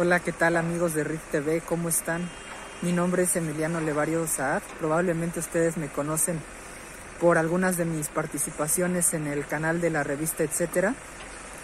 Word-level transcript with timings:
Hola, 0.00 0.20
¿qué 0.20 0.30
tal 0.30 0.56
amigos 0.56 0.94
de 0.94 1.02
RIF 1.02 1.20
TV? 1.32 1.60
¿Cómo 1.60 1.88
están? 1.88 2.30
Mi 2.82 2.92
nombre 2.92 3.24
es 3.24 3.34
Emiliano 3.34 3.80
Levario 3.80 4.28
Saad. 4.28 4.62
Probablemente 4.78 5.40
ustedes 5.40 5.76
me 5.76 5.88
conocen 5.88 6.38
por 7.20 7.36
algunas 7.36 7.76
de 7.76 7.84
mis 7.84 8.06
participaciones 8.06 9.12
en 9.12 9.26
el 9.26 9.44
canal 9.44 9.80
de 9.80 9.90
la 9.90 10.04
revista 10.04 10.44
Etcétera. 10.44 10.94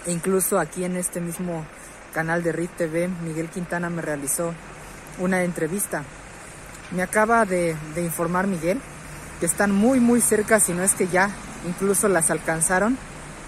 E 0.04 0.10
incluso 0.10 0.58
aquí 0.58 0.82
en 0.82 0.96
este 0.96 1.20
mismo 1.20 1.64
canal 2.12 2.42
de 2.42 2.50
RIF 2.50 2.72
TV, 2.72 3.06
Miguel 3.06 3.50
Quintana 3.50 3.88
me 3.88 4.02
realizó 4.02 4.52
una 5.20 5.44
entrevista. 5.44 6.02
Me 6.90 7.04
acaba 7.04 7.44
de, 7.44 7.76
de 7.94 8.02
informar 8.02 8.48
Miguel 8.48 8.80
que 9.38 9.46
están 9.46 9.70
muy 9.70 10.00
muy 10.00 10.20
cerca, 10.20 10.58
si 10.58 10.72
no 10.72 10.82
es 10.82 10.94
que 10.94 11.06
ya 11.06 11.30
incluso 11.68 12.08
las 12.08 12.32
alcanzaron, 12.32 12.98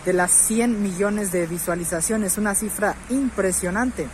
de 0.04 0.12
las 0.12 0.30
100 0.30 0.80
millones 0.80 1.32
de 1.32 1.48
visualizaciones, 1.48 2.38
una 2.38 2.54
cifra 2.54 2.94
impresionante 3.08 4.06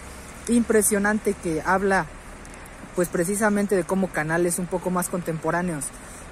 impresionante 0.48 1.34
que 1.34 1.62
habla 1.64 2.06
pues 2.94 3.08
precisamente 3.08 3.74
de 3.74 3.84
cómo 3.84 4.08
canales 4.08 4.58
un 4.58 4.66
poco 4.66 4.90
más 4.90 5.08
contemporáneos 5.08 5.86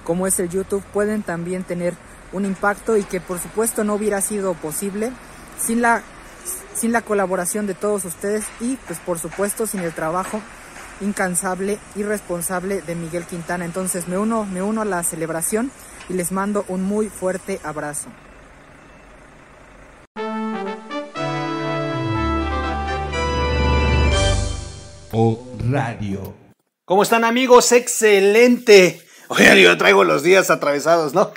como 0.05 0.27
es 0.27 0.39
el 0.41 0.49
YouTube 0.49 0.83
pueden 0.93 1.23
también 1.23 1.65
tener 1.65 1.95
un 2.33 2.45
impacto 2.45 2.97
y 2.97 3.05
que 3.05 3.21
por 3.21 3.39
supuesto 3.39 3.85
no 3.85 3.95
hubiera 3.95 4.21
sido 4.21 4.55
posible 4.55 5.13
sin 5.59 5.83
la 5.83 6.03
sin 6.75 6.93
la 6.93 7.03
colaboración 7.03 7.67
de 7.67 7.75
todos 7.75 8.05
ustedes 8.05 8.45
y 8.61 8.77
pues 8.87 8.99
por 9.01 9.19
supuesto 9.19 9.67
sin 9.67 9.81
el 9.81 9.93
trabajo 9.93 10.41
incansable 11.01 11.79
y 11.97 12.03
responsable 12.03 12.83
de 12.83 12.95
Miguel 12.95 13.25
Quintana. 13.25 13.65
Entonces 13.65 14.09
me 14.09 14.19
uno 14.19 14.45
me 14.45 14.63
uno 14.63 14.83
a 14.83 14.85
la 14.85 15.03
celebración 15.03 15.71
y 16.09 16.15
les 16.15 16.33
mando 16.33 16.65
un 16.69 16.83
muy 16.83 17.09
fuerte 17.09 17.61
abrazo. 17.63 18.09
O 25.13 25.45
Radio. 25.69 26.35
¿Cómo 26.85 27.03
están 27.03 27.25
amigos? 27.25 27.73
Excelente. 27.73 29.03
Oye, 29.27 29.61
yo 29.61 29.77
traigo 29.77 30.05
los 30.05 30.23
días 30.23 30.51
atravesados, 30.51 31.15
¿no? 31.15 31.33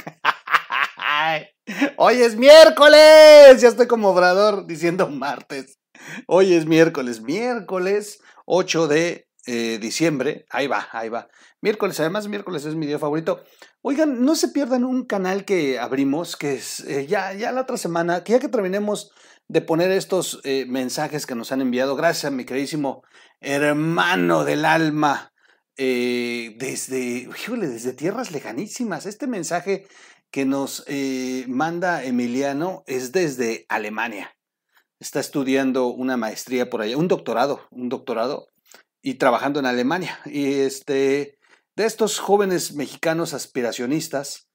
Hoy 1.98 2.22
es 2.22 2.36
miércoles. 2.36 3.60
Ya 3.60 3.70
estoy 3.70 3.88
como 3.88 4.10
obrador 4.10 4.68
diciendo 4.68 5.10
martes. 5.10 5.80
Hoy 6.28 6.54
es 6.54 6.68
miércoles, 6.68 7.22
miércoles 7.22 8.20
8 8.46 8.88
de 8.88 9.28
eh, 9.48 9.80
diciembre. 9.82 10.46
Ahí 10.52 10.68
va, 10.68 10.88
ahí 10.92 11.10
va. 11.10 11.28
Miércoles, 11.60 12.00
además 12.00 12.28
miércoles 12.28 12.66
es 12.66 12.76
mi 12.76 12.86
día 12.86 13.00
favorito. 13.00 13.44
Oigan, 13.82 14.24
no 14.24 14.36
se 14.36 14.50
pierdan 14.50 14.84
un 14.84 15.06
canal 15.06 15.46
que 15.46 15.80
abrimos, 15.80 16.38
que 16.38 16.54
es 16.54 16.82
eh, 16.82 17.08
ya, 17.08 17.34
ya 17.34 17.52
la 17.52 17.62
otra 17.62 17.78
semana, 17.78 18.24
que 18.24 18.34
ya 18.34 18.40
que 18.40 18.50
terminemos 18.50 19.12
de 19.48 19.62
poner 19.62 19.92
estos 19.92 20.40
eh, 20.44 20.66
mensajes 20.68 21.26
que 21.26 21.36
nos 21.36 21.52
han 21.52 21.62
enviado. 21.62 21.96
Gracias 21.96 22.32
mi 22.32 22.46
queridísimo 22.46 23.04
hermano 23.40 24.46
del 24.46 24.66
alma, 24.66 25.34
eh, 25.78 26.56
desde, 26.58 27.30
desde 27.60 27.94
tierras 27.94 28.32
lejanísimas. 28.32 29.06
Este 29.06 29.28
mensaje 29.28 29.88
que 30.32 30.46
nos 30.46 30.84
eh, 30.88 31.46
manda 31.48 32.04
Emiliano 32.04 32.84
es 32.88 33.12
desde 33.12 33.66
Alemania. 33.70 34.36
Está 35.00 35.20
estudiando 35.20 35.88
una 35.88 36.18
maestría 36.18 36.70
por 36.70 36.82
allá, 36.82 36.98
un 36.98 37.08
doctorado, 37.08 37.68
un 37.72 37.90
doctorado, 37.90 38.48
y 39.02 39.16
trabajando 39.16 39.60
en 39.60 39.66
Alemania. 39.66 40.20
Y 40.26 40.54
este, 40.62 41.38
de 41.76 41.86
estos 41.86 42.20
jóvenes 42.20 42.74
mexicanos 42.74 43.34
aspiracionistas 43.34 44.48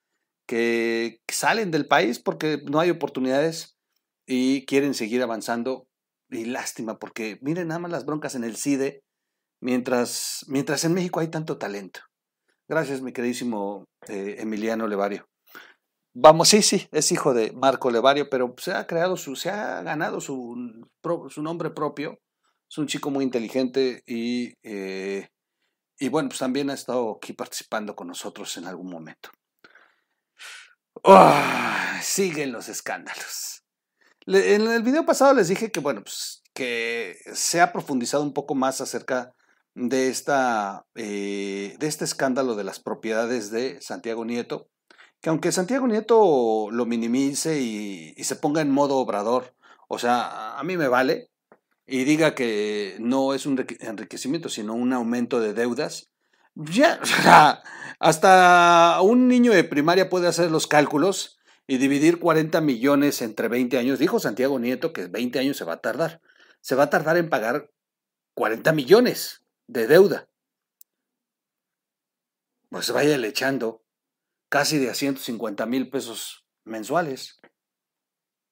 que 0.46 1.20
salen 1.28 1.70
del 1.70 1.86
país 1.86 2.18
porque 2.18 2.62
no 2.64 2.80
hay 2.80 2.90
oportunidades 2.90 3.77
y 4.28 4.66
quieren 4.66 4.94
seguir 4.94 5.22
avanzando. 5.22 5.88
Y 6.30 6.44
lástima, 6.44 6.98
porque 6.98 7.38
miren 7.40 7.68
nada 7.68 7.80
más 7.80 7.90
las 7.90 8.04
broncas 8.04 8.34
en 8.34 8.44
el 8.44 8.56
CIDE, 8.56 9.02
mientras, 9.60 10.44
mientras 10.46 10.84
en 10.84 10.92
México 10.92 11.20
hay 11.20 11.28
tanto 11.28 11.56
talento. 11.56 12.00
Gracias, 12.68 13.00
mi 13.00 13.14
queridísimo 13.14 13.86
eh, 14.08 14.36
Emiliano 14.38 14.86
Levario. 14.86 15.26
Vamos, 16.12 16.50
sí, 16.50 16.60
sí, 16.60 16.86
es 16.92 17.10
hijo 17.12 17.32
de 17.32 17.52
Marco 17.52 17.90
Levario, 17.90 18.28
pero 18.28 18.54
se 18.58 18.72
ha 18.72 18.86
creado 18.86 19.16
su, 19.16 19.36
se 19.36 19.48
ha 19.48 19.80
ganado 19.82 20.20
su, 20.20 20.54
su 21.30 21.42
nombre 21.42 21.70
propio. 21.70 22.18
Es 22.70 22.76
un 22.76 22.86
chico 22.86 23.10
muy 23.10 23.24
inteligente 23.24 24.02
y, 24.04 24.52
eh, 24.62 25.28
y 25.98 26.08
bueno, 26.10 26.28
pues 26.28 26.40
también 26.40 26.68
ha 26.68 26.74
estado 26.74 27.16
aquí 27.16 27.32
participando 27.32 27.96
con 27.96 28.08
nosotros 28.08 28.54
en 28.58 28.66
algún 28.66 28.90
momento. 28.90 29.30
siguen 32.02 32.52
los 32.52 32.68
escándalos. 32.68 33.62
En 34.30 34.70
el 34.70 34.82
video 34.82 35.06
pasado 35.06 35.32
les 35.32 35.48
dije 35.48 35.72
que, 35.72 35.80
bueno, 35.80 36.02
pues 36.02 36.42
que 36.52 37.16
se 37.32 37.62
ha 37.62 37.72
profundizado 37.72 38.22
un 38.22 38.34
poco 38.34 38.54
más 38.54 38.82
acerca 38.82 39.32
de, 39.74 40.08
esta, 40.08 40.84
eh, 40.96 41.76
de 41.78 41.86
este 41.86 42.04
escándalo 42.04 42.54
de 42.54 42.64
las 42.64 42.78
propiedades 42.78 43.50
de 43.50 43.80
Santiago 43.80 44.26
Nieto, 44.26 44.68
que 45.22 45.30
aunque 45.30 45.50
Santiago 45.50 45.86
Nieto 45.86 46.68
lo 46.70 46.84
minimice 46.84 47.58
y, 47.62 48.12
y 48.18 48.24
se 48.24 48.36
ponga 48.36 48.60
en 48.60 48.70
modo 48.70 48.96
obrador, 48.96 49.54
o 49.88 49.98
sea, 49.98 50.58
a 50.58 50.62
mí 50.62 50.76
me 50.76 50.88
vale, 50.88 51.30
y 51.86 52.04
diga 52.04 52.34
que 52.34 52.96
no 53.00 53.32
es 53.32 53.46
un 53.46 53.64
enriquecimiento, 53.80 54.50
sino 54.50 54.74
un 54.74 54.92
aumento 54.92 55.40
de 55.40 55.54
deudas, 55.54 56.10
ya, 56.54 57.00
hasta 57.98 58.98
un 59.00 59.26
niño 59.26 59.52
de 59.52 59.64
primaria 59.64 60.10
puede 60.10 60.28
hacer 60.28 60.50
los 60.50 60.66
cálculos 60.66 61.37
y 61.70 61.76
dividir 61.76 62.18
40 62.18 62.62
millones 62.62 63.20
entre 63.20 63.46
20 63.46 63.78
años. 63.78 63.98
Dijo 63.98 64.18
Santiago 64.18 64.58
Nieto 64.58 64.94
que 64.94 65.06
20 65.06 65.38
años 65.38 65.56
se 65.58 65.64
va 65.64 65.74
a 65.74 65.80
tardar. 65.80 66.20
Se 66.60 66.74
va 66.74 66.84
a 66.84 66.90
tardar 66.90 67.18
en 67.18 67.28
pagar 67.28 67.70
40 68.34 68.72
millones 68.72 69.44
de 69.68 69.86
deuda. 69.86 70.28
Pues 72.70 72.90
vaya 72.90 73.16
echando 73.26 73.84
casi 74.48 74.78
de 74.78 74.88
a 74.90 74.94
150 74.94 75.66
mil 75.66 75.90
pesos 75.90 76.46
mensuales. 76.64 77.38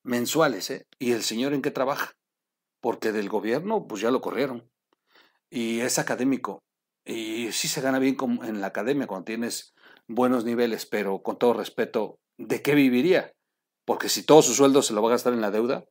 Mensuales, 0.02 0.70
¿eh? 0.70 0.86
¿Y 0.98 1.12
el 1.12 1.22
señor 1.22 1.54
en 1.54 1.62
qué 1.62 1.70
trabaja? 1.70 2.12
Porque 2.80 3.12
del 3.12 3.30
gobierno, 3.30 3.86
pues 3.86 4.02
ya 4.02 4.10
lo 4.10 4.20
corrieron. 4.20 4.70
Y 5.48 5.80
es 5.80 5.98
académico. 5.98 6.62
Y 7.04 7.50
sí 7.52 7.66
se 7.66 7.80
gana 7.80 7.98
bien 7.98 8.18
en 8.42 8.60
la 8.60 8.66
academia 8.68 9.06
cuando 9.06 9.24
tienes 9.24 9.74
buenos 10.06 10.44
niveles, 10.44 10.84
pero 10.84 11.22
con 11.22 11.38
todo 11.38 11.54
respeto, 11.54 12.18
¿de 12.38 12.62
qué 12.62 12.74
viviría? 12.74 13.32
Porque 13.84 14.08
si 14.08 14.24
todo 14.24 14.42
su 14.42 14.54
sueldo 14.54 14.82
se 14.82 14.94
lo 14.94 15.02
va 15.02 15.08
a 15.08 15.12
gastar 15.12 15.32
en 15.32 15.40
la 15.40 15.50
deuda, 15.50 15.84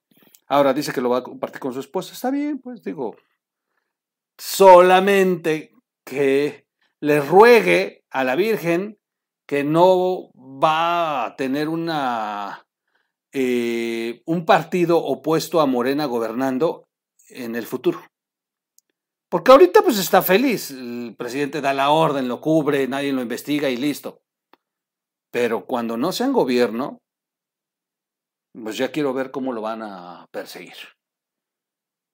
ahora 0.47 0.73
dice 0.73 0.93
que 0.93 1.01
lo 1.01 1.09
va 1.09 1.19
a 1.19 1.23
compartir 1.23 1.59
con 1.59 1.73
su 1.73 1.79
esposa, 1.79 2.13
está 2.13 2.29
bien, 2.29 2.59
pues 2.59 2.83
digo, 2.83 3.15
solamente 4.37 5.71
que 6.03 6.67
le 6.99 7.21
ruegue 7.21 8.03
a 8.09 8.23
la 8.23 8.35
Virgen 8.35 8.97
que 9.45 9.63
no 9.63 10.31
va 10.35 11.25
a 11.25 11.35
tener 11.35 11.69
una, 11.69 12.65
eh, 13.31 14.21
un 14.25 14.45
partido 14.45 14.97
opuesto 14.97 15.61
a 15.61 15.65
Morena 15.65 16.05
gobernando 16.05 16.87
en 17.29 17.55
el 17.55 17.65
futuro. 17.65 18.01
Porque 19.29 19.51
ahorita 19.51 19.81
pues 19.81 19.97
está 19.97 20.21
feliz, 20.21 20.71
el 20.71 21.15
presidente 21.17 21.61
da 21.61 21.73
la 21.73 21.89
orden, 21.89 22.27
lo 22.27 22.39
cubre, 22.39 22.87
nadie 22.87 23.11
lo 23.11 23.21
investiga 23.21 23.69
y 23.69 23.77
listo. 23.77 24.21
Pero 25.35 25.65
cuando 25.65 25.97
no 25.97 26.13
sean 26.13 26.31
gobierno, 26.31 27.01
pues 28.53 28.77
ya 28.77 28.93
quiero 28.93 29.13
ver 29.13 29.31
cómo 29.31 29.51
lo 29.51 29.59
van 29.59 29.81
a 29.83 30.27
perseguir. 30.31 30.77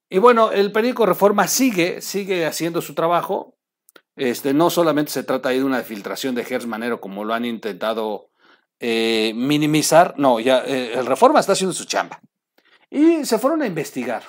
Y 0.10 0.18
bueno, 0.18 0.52
el 0.52 0.72
periódico 0.72 1.06
Reforma 1.06 1.48
sigue, 1.48 2.02
sigue 2.02 2.48
haciendo 2.48 2.82
su 2.82 2.96
trabajo. 2.96 3.60
Este, 4.16 4.56
no 4.56 4.72
solamente 4.72 5.12
se 5.12 5.22
trata 5.22 5.50
de 5.50 5.64
una 5.64 5.84
filtración 5.84 6.34
de 6.34 6.46
Gers 6.46 6.66
Manero 6.66 7.00
como 7.00 7.24
lo 7.24 7.36
han 7.36 7.46
intentado 7.46 8.32
eh, 8.80 9.34
minimizar, 9.36 10.16
no, 10.18 10.40
ya 10.40 10.64
eh, 10.66 10.94
el 10.96 11.06
Reforma 11.06 11.42
está 11.42 11.52
haciendo 11.52 11.76
su 11.76 11.86
chamba. 11.86 12.20
Y 12.90 13.24
se 13.26 13.38
fueron 13.38 13.62
a 13.62 13.68
investigar. 13.68 14.24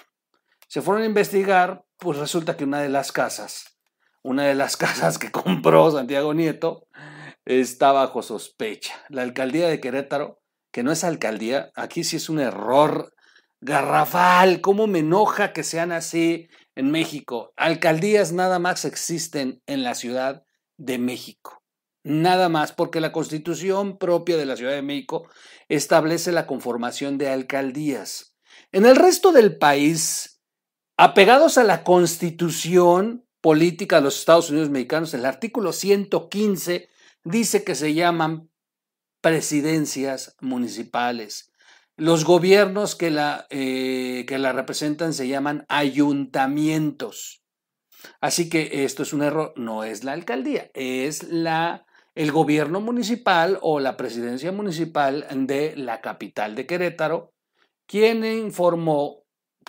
Se 0.69 0.83
fueron 0.83 1.03
a 1.03 1.07
investigar, 1.07 1.83
pues 1.97 2.19
resulta 2.19 2.59
que 2.59 2.65
una 2.65 2.83
de 2.83 2.91
las 2.91 3.11
casas, 3.11 3.79
una 4.21 4.45
de 4.45 4.55
las 4.55 4.77
casas 4.77 5.17
que 5.17 5.31
compró 5.31 5.91
Santiago 5.91 6.35
Nieto, 6.35 6.89
está 7.45 7.93
bajo 7.93 8.23
sospecha. 8.23 8.95
La 9.09 9.23
alcaldía 9.23 9.69
de 9.69 9.81
Querétaro, 9.81 10.41
que 10.71 10.83
no 10.83 10.93
es 10.93 11.05
alcaldía, 11.05 11.71
aquí 11.75 12.05
sí 12.05 12.17
es 12.17 12.29
un 12.29 12.41
error 12.41 13.15
garrafal. 13.61 14.61
¿Cómo 14.61 14.87
me 14.87 15.01
enoja 15.01 15.53
que 15.53 15.65
sean 15.65 15.93
así 15.93 16.49
en 16.75 16.91
México? 16.91 17.53
Alcaldías 17.57 18.33
nada 18.33 18.59
más 18.59 18.85
existen 18.85 19.63
en 19.67 19.83
la 19.83 19.95
Ciudad 19.95 20.45
de 20.77 20.99
México. 20.99 21.63
Nada 22.05 22.49
más, 22.49 22.73
porque 22.73 23.01
la 23.01 23.13
constitución 23.13 23.97
propia 23.97 24.37
de 24.37 24.47
la 24.47 24.57
Ciudad 24.57 24.73
de 24.73 24.83
México 24.83 25.29
establece 25.69 26.33
la 26.33 26.47
conformación 26.47 27.17
de 27.17 27.29
alcaldías. 27.29 28.37
En 28.73 28.87
el 28.87 28.97
resto 28.97 29.31
del 29.31 29.57
país, 29.57 30.43
apegados 30.97 31.59
a 31.59 31.65
la 31.65 31.85
constitución 31.85 33.25
política 33.41 33.97
de 33.97 34.03
los 34.03 34.19
Estados 34.19 34.51
Unidos 34.51 34.71
mexicanos, 34.71 35.15
el 35.15 35.25
artículo 35.25 35.73
115 35.73 36.89
dice 37.25 37.65
que 37.65 37.75
se 37.75 37.95
llaman 37.95 38.51
presidencias 39.21 40.37
municipales. 40.41 41.53
Los 41.97 42.25
gobiernos 42.25 42.97
que 42.97 43.11
la, 43.11 43.47
eh, 43.51 44.25
que 44.27 44.39
la 44.39 44.53
representan 44.53 45.13
se 45.13 45.29
llaman 45.29 45.65
ayuntamientos. 45.69 47.43
Así 48.21 48.49
que 48.49 48.85
esto 48.85 49.03
es 49.03 49.13
un 49.13 49.23
error, 49.23 49.53
no 49.57 49.85
es 49.85 50.03
la 50.03 50.13
alcaldía, 50.13 50.71
es 50.75 51.23
la, 51.25 51.87
el 52.15 52.33
gobierno 52.33 52.81
municipal 52.81 53.59
o 53.63 53.79
la 53.79 53.97
presidencia 53.97 54.51
municipal 54.51 55.27
de 55.47 55.77
la 55.77 56.01
capital 56.01 56.57
de 56.57 56.67
Querétaro, 56.67 57.33
quien 57.87 58.25
informó 58.25 59.23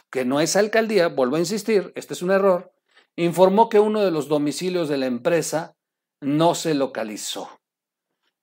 que 0.10 0.26
no 0.26 0.40
es 0.40 0.56
alcaldía, 0.56 1.10
vuelvo 1.10 1.36
a 1.36 1.40
insistir, 1.40 1.92
este 1.96 2.14
es 2.14 2.24
un 2.24 2.32
error, 2.32 2.72
informó 3.16 3.70
que 3.70 3.80
uno 3.80 4.04
de 4.04 4.12
los 4.12 4.28
domicilios 4.28 4.90
de 4.90 4.98
la 4.98 5.06
empresa 5.06 5.76
no 6.24 6.56
se 6.56 6.74
localizó. 6.74 7.60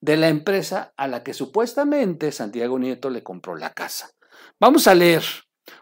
De 0.00 0.16
la 0.16 0.28
empresa 0.28 0.94
a 0.96 1.08
la 1.08 1.22
que 1.22 1.34
supuestamente 1.34 2.32
Santiago 2.32 2.78
Nieto 2.78 3.10
le 3.10 3.22
compró 3.22 3.56
la 3.56 3.74
casa. 3.74 4.10
Vamos 4.58 4.86
a 4.86 4.94
leer. 4.94 5.22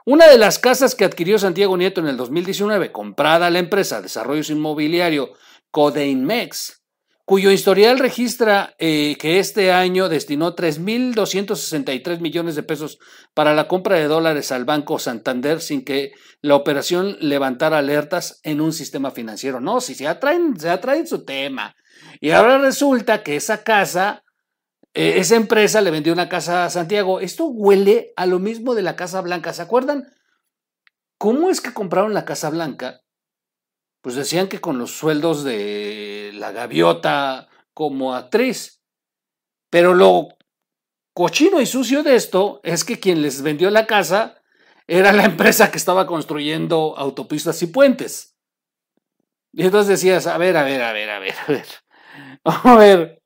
Una 0.05 0.27
de 0.27 0.39
las 0.39 0.59
casas 0.59 0.95
que 0.95 1.05
adquirió 1.05 1.39
Santiago 1.39 1.77
Nieto 1.77 2.01
en 2.01 2.09
el 2.09 2.17
2019, 2.17 2.93
comprada 2.93 3.47
a 3.47 3.51
la 3.51 3.59
empresa 3.59 4.03
Desarrollos 4.03 4.51
Inmobiliario 4.51 5.33
Codeinmex, 5.71 6.79
cuyo 7.29 7.51
historial 7.51 7.99
registra 7.99 8.75
eh, 8.79 9.17
que 9.21 9.39
este 9.39 9.71
año 9.71 10.09
destinó 10.09 10.57
3.263 10.57 12.21
millones 12.21 12.57
de 12.57 12.63
pesos 12.63 12.99
para 13.35 13.53
la 13.53 13.69
compra 13.69 13.97
de 13.97 14.09
dólares 14.09 14.51
al 14.51 14.65
Banco 14.65 14.99
Santander 14.99 15.61
sin 15.61 15.85
que 15.85 16.13
la 16.41 16.55
operación 16.55 17.19
levantara 17.21 17.79
alertas 17.79 18.41
en 18.45 18.63
un 18.63 18.73
sistema 18.73 19.11
financiero. 19.11 19.61
No, 19.61 19.83
si 19.83 19.95
se 19.95 20.09
atraen, 20.09 20.59
se 20.59 20.71
atraen 20.71 21.07
su 21.07 21.27
tema. 21.27 21.77
Y 22.21 22.31
ahora 22.31 22.59
resulta 22.59 23.23
que 23.23 23.37
esa 23.37 23.63
casa, 23.63 24.25
eh, 24.95 25.15
esa 25.17 25.37
empresa 25.37 25.81
le 25.81 25.91
vendió 25.91 26.13
una 26.13 26.29
casa 26.29 26.65
a 26.65 26.71
Santiago. 26.71 27.21
Esto 27.21 27.47
huele 27.47 28.13
a 28.17 28.27
lo 28.27 28.39
mismo 28.39 28.75
de 28.75 28.83
la 28.83 28.97
Casa 28.97 29.21
Blanca. 29.21 29.53
¿Se 29.53 29.63
acuerdan? 29.63 30.13
¿Cómo 31.19 31.51
es 31.51 31.61
que 31.61 31.73
compraron 31.73 32.15
la 32.15 32.25
Casa 32.25 32.51
Blanca? 32.51 33.03
Pues 34.01 34.15
decían 34.15 34.49
que 34.49 34.61
con 34.61 34.79
los 34.79 34.93
sueldos 34.93 35.45
de 35.45 36.31
la 36.35 36.53
gaviota 36.53 37.49
como 37.75 38.15
actriz. 38.15 38.83
Pero 39.71 39.95
lo 39.95 40.29
cochino 41.13 41.61
y 41.61 41.67
sucio 41.67 42.03
de 42.03 42.15
esto 42.15 42.61
es 42.63 42.85
que 42.85 43.01
quien 43.01 43.23
les 43.23 43.43
vendió 43.43 43.71
la 43.71 43.87
casa 43.87 44.41
era 44.87 45.13
la 45.13 45.25
empresa 45.25 45.71
que 45.71 45.79
estaba 45.79 46.07
construyendo 46.07 46.97
autopistas 46.97 47.61
y 47.63 47.67
puentes. 47.67 48.37
Y 49.53 49.65
entonces 49.65 49.89
decías, 49.89 50.27
a 50.27 50.39
ver, 50.39 50.57
a 50.57 50.63
ver, 50.63 50.83
a 50.83 50.93
ver, 50.93 51.11
a 51.11 51.19
ver, 51.19 51.35
a 51.47 51.53
ver. 51.53 51.67
A 52.65 52.77
ver, 52.77 53.21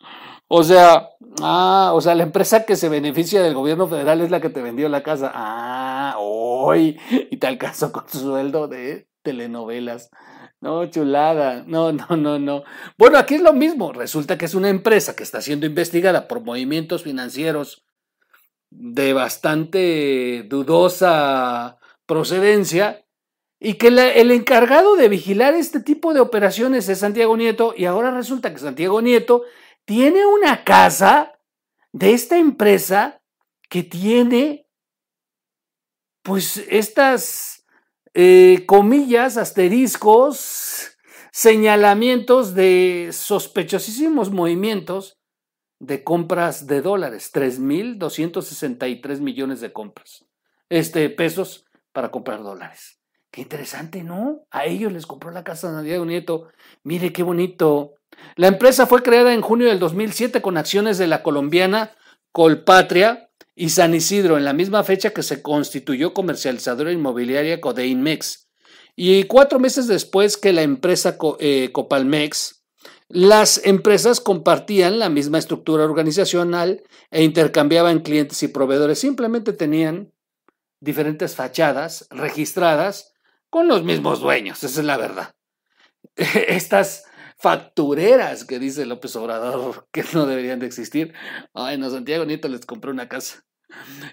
o 0.49 0.65
sea, 0.65 1.11
ah, 1.43 1.93
o 1.95 2.01
sea, 2.01 2.15
la 2.15 2.25
empresa 2.25 2.65
que 2.65 2.77
se 2.77 2.89
beneficia 2.89 3.43
del 3.43 3.55
gobierno 3.55 3.87
federal 3.87 4.21
es 4.21 4.31
la 4.31 4.41
que 4.41 4.51
te 4.51 4.63
vendió 4.63 4.89
la 4.89 5.03
casa. 5.03 5.31
Ah, 5.35 6.17
hoy, 6.19 6.99
y 7.31 7.37
te 7.37 7.47
alcanzó 7.47 7.93
con 7.93 8.09
sueldo 8.09 8.67
de 8.69 9.09
telenovelas. 9.23 10.11
No, 10.61 10.87
chulada. 10.87 11.65
No, 11.67 11.93
no, 11.93 12.17
no, 12.17 12.39
no. 12.39 12.65
Bueno, 12.99 13.19
aquí 13.19 13.35
es 13.35 13.43
lo 13.43 13.53
mismo. 13.53 13.93
Resulta 13.93 14.39
que 14.39 14.47
es 14.47 14.55
una 14.55 14.69
empresa 14.69 15.15
que 15.15 15.23
está 15.23 15.41
siendo 15.41 15.67
investigada 15.67 16.29
por 16.29 16.41
movimientos 16.41 17.03
financieros 17.03 17.85
de 18.71 19.13
bastante 19.13 20.45
dudosa 20.49 21.79
procedencia 22.07 23.02
y 23.65 23.75
que 23.75 23.87
el 23.87 24.33
encargado 24.33 24.97
de 24.97 25.09
vigilar 25.09 25.55
este 25.55 25.79
tipo 25.79 26.13
de 26.13 26.19
operaciones 26.19 26.89
es 26.89 26.99
Santiago 26.99 27.37
Nieto 27.37 27.75
y 27.77 27.85
ahora 27.85 28.11
resulta 28.11 28.53
que 28.53 28.59
Santiago 28.59 29.01
Nieto 29.01 29.45
tiene 29.85 30.27
una 30.27 30.65
casa 30.65 31.39
de 31.93 32.13
esta 32.13 32.39
empresa 32.39 33.23
que 33.69 33.85
tiene 33.85 34.67
pues 36.23 36.57
estas 36.69 37.65
eh, 38.15 38.65
comillas, 38.67 39.37
asteriscos, 39.37 40.99
señalamientos 41.31 42.57
de 42.57 43.11
sospechosísimos 43.13 44.33
movimientos 44.33 45.21
de 45.79 46.03
compras 46.03 46.67
de 46.67 46.81
dólares, 46.81 47.31
3.263 47.33 49.21
millones 49.21 49.61
de 49.61 49.73
compras, 49.73 50.25
este, 50.69 51.09
pesos 51.11 51.65
para 51.93 52.11
comprar 52.11 52.43
dólares. 52.43 53.02
Qué 53.33 53.41
interesante, 53.41 54.05
¿no? 54.05 54.45
A 54.51 54.67
ellos 54.67 54.93
les 54.93 55.07
compró 55.07 55.31
la 55.31 55.43
casa 55.43 55.69
de 55.69 55.77
Santiago 55.77 56.05
Nieto. 56.05 56.49
Mire 56.85 57.15
qué 57.15 57.23
bonito. 57.23 57.95
La 58.37 58.47
empresa 58.47 58.87
fue 58.87 59.03
creada 59.03 59.33
en 59.33 59.41
junio 59.41 59.69
del 59.69 59.79
2007 59.79 60.43
con 60.43 60.59
acciones 60.59 60.99
de 60.99 61.07
la 61.07 61.23
colombiana 61.23 61.93
Colpatria 62.31 63.31
y 63.55 63.71
San 63.71 63.95
Isidro 63.95 64.37
en 64.37 64.45
la 64.45 64.53
misma 64.53 64.85
fecha 64.85 65.15
que 65.15 65.23
se 65.23 65.41
constituyó 65.41 66.13
comercializadora 66.13 66.93
inmobiliaria 66.93 67.59
Codeinmex. 67.63 68.51
Y 68.97 69.25
cuatro 69.25 69.59
meses 69.59 69.87
después 69.87 70.37
que 70.37 70.53
la 70.53 70.61
empresa 70.61 71.17
eh, 71.39 71.71
Copalmex, 71.73 72.67
las 73.09 73.65
empresas 73.65 74.21
compartían 74.21 74.99
la 74.99 75.09
misma 75.09 75.39
estructura 75.39 75.85
organizacional 75.85 76.83
e 77.11 77.23
intercambiaban 77.23 78.01
clientes 78.01 78.43
y 78.43 78.49
proveedores. 78.49 78.99
Simplemente 78.99 79.55
tenían 79.55 80.13
diferentes 80.81 81.35
fachadas 81.35 82.07
registradas 82.11 83.12
con 83.53 83.69
los 83.69 83.85
mismos 83.85 84.21
dueños, 84.21 84.65
esa 84.65 84.81
es 84.81 84.87
la 84.87 84.97
verdad. 84.97 85.35
Estas 86.17 87.05
factureras 87.37 88.47
que 88.47 88.59
dice 88.59 88.87
López 88.87 89.15
Obrador 89.15 89.89
que 89.93 90.03
no 90.15 90.25
deberían 90.25 90.59
de 90.59 90.65
existir. 90.65 91.13
Ay, 91.53 91.77
no, 91.77 91.91
Santiago 91.91 92.25
Nieto 92.25 92.49
les 92.49 92.65
compró 92.65 92.91
una 92.93 93.11
casa. 93.11 93.45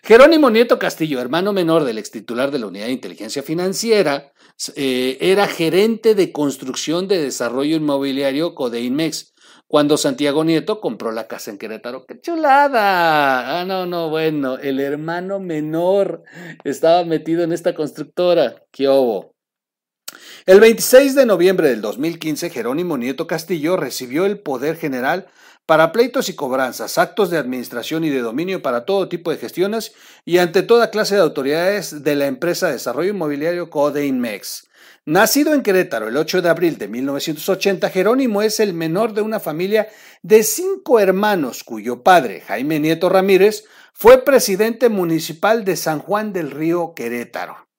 Jerónimo 0.04 0.50
Nieto 0.50 0.78
Castillo, 0.78 1.22
hermano 1.22 1.54
menor 1.54 1.86
del 1.86 2.00
ex 2.00 2.12
titular 2.12 2.52
de 2.52 2.60
la 2.60 2.68
Unidad 2.68 2.88
de 2.88 2.92
Inteligencia 2.92 3.42
Financiera, 3.42 4.34
eh, 4.76 5.18
era 5.22 5.48
gerente 5.48 6.16
de 6.16 6.34
construcción 6.34 7.08
de 7.08 7.22
desarrollo 7.22 7.78
inmobiliario 7.78 8.56
Codeinmex 8.56 9.34
cuando 9.70 9.98
Santiago 9.98 10.44
Nieto 10.44 10.82
compró 10.82 11.12
la 11.12 11.28
casa 11.28 11.52
en 11.52 11.60
Querétaro. 11.60 12.08
¡Qué 12.08 12.20
chulada! 12.20 13.62
Ah, 13.62 13.66
no, 13.66 13.86
no, 13.86 14.10
bueno, 14.10 14.58
el 14.58 14.80
hermano 14.80 15.40
menor 15.40 16.24
estaba 16.64 17.06
metido 17.06 17.44
en 17.44 17.54
esta 17.54 17.76
constructora. 17.76 18.64
¡Qué 18.72 18.88
obo! 18.88 19.36
El 20.48 20.60
26 20.60 21.14
de 21.14 21.28
noviembre 21.28 21.70
del 21.70 21.82
2015, 21.82 22.50
Jerónimo 22.50 22.98
Nieto 22.98 23.28
Castillo 23.28 23.78
recibió 23.78 24.26
el 24.26 24.40
poder 24.40 24.76
general 24.76 25.28
para 25.68 25.92
pleitos 25.92 26.30
y 26.30 26.36
cobranzas, 26.36 26.98
actos 26.98 27.30
de 27.30 27.38
administración 27.38 28.04
y 28.04 28.10
de 28.10 28.22
dominio 28.22 28.64
para 28.64 28.86
todo 28.86 29.08
tipo 29.08 29.30
de 29.30 29.38
gestiones 29.38 29.94
y 30.26 30.40
ante 30.40 30.64
toda 30.64 30.90
clase 30.90 31.14
de 31.14 31.22
autoridades 31.22 32.04
de 32.04 32.16
la 32.16 32.26
empresa 32.26 32.66
de 32.66 32.74
desarrollo 32.74 33.12
inmobiliario 33.12 33.70
Codeinmex. 33.70 34.69
Nacido 35.06 35.54
en 35.54 35.64
Querétaro 35.64 36.08
el 36.08 36.18
8 36.18 36.42
de 36.42 36.50
abril 36.50 36.78
de 36.78 36.88
1980, 36.88 37.90
Jerónimo 37.90 38.42
es 38.42 38.60
el 38.60 38.74
menor 38.74 39.14
de 39.14 39.22
una 39.22 39.40
familia 39.40 39.88
de 40.22 40.44
cinco 40.44 41.00
hermanos 41.00 41.64
cuyo 41.64 42.04
padre, 42.04 42.42
Jaime 42.42 42.80
Nieto 42.80 43.10
Ramírez, 43.10 43.64
fue 43.94 44.24
presidente 44.24 44.90
municipal 44.90 45.66
de 45.66 45.78
San 45.78 46.00
Juan 46.00 46.34
del 46.34 46.52
Río 46.52 46.94
Querétaro. 46.96 47.70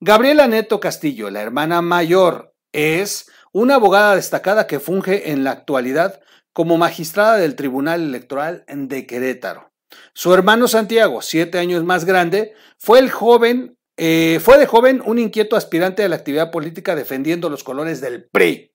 Gabriela 0.00 0.48
Neto 0.48 0.80
Castillo, 0.80 1.30
la 1.30 1.42
hermana 1.42 1.82
mayor, 1.82 2.54
es 2.72 3.30
una 3.52 3.74
abogada 3.74 4.16
destacada 4.16 4.66
que 4.66 4.80
funge 4.80 5.32
en 5.32 5.44
la 5.44 5.50
actualidad 5.50 6.20
como 6.52 6.78
magistrada 6.78 7.36
del 7.36 7.54
Tribunal 7.54 8.02
Electoral 8.02 8.64
de 8.66 9.06
Querétaro. 9.06 9.72
Su 10.14 10.32
hermano 10.32 10.68
Santiago, 10.68 11.20
siete 11.20 11.58
años 11.58 11.84
más 11.84 12.04
grande, 12.04 12.54
fue 12.78 12.98
el 12.98 13.10
joven 13.10 13.76
eh, 14.02 14.40
fue 14.40 14.56
de 14.56 14.64
joven 14.64 15.02
un 15.04 15.18
inquieto 15.18 15.56
aspirante 15.56 16.02
a 16.02 16.08
la 16.08 16.16
actividad 16.16 16.50
política 16.50 16.94
defendiendo 16.94 17.50
los 17.50 17.62
colores 17.62 18.00
del 18.00 18.24
PRI. 18.30 18.72